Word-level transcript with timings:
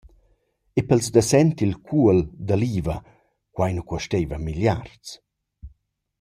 E 0.79 0.81
pels 0.87 1.07
da 1.15 1.23
Sent 1.31 1.57
il 1.65 1.73
Cuvel 1.87 2.19
da 2.47 2.55
l’Iva… 2.57 2.97
Quai 3.55 3.71
nu 3.73 3.83
cuostaiva 3.87 4.37
milliards. 4.47 5.09